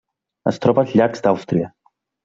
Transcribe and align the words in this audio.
Es 0.51 0.57
troba 0.63 0.85
als 0.85 0.97
llacs 1.01 1.25
d'Àustria. 1.27 1.73